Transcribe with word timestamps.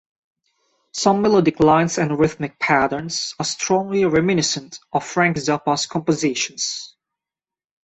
Some 0.93 1.21
melodic 1.21 1.59
lines 1.59 1.99
and 1.99 2.17
rhythmic 2.17 2.57
patterns 2.57 3.35
are 3.37 3.45
strongly 3.45 4.03
reminiscent 4.03 4.79
of 4.91 5.05
Frank 5.05 5.37
Zappa's 5.37 5.85
compositions. 5.85 6.95